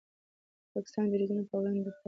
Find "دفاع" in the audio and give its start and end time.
1.79-1.85